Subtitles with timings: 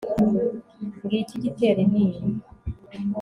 [1.03, 2.45] ngicyo igitera intimba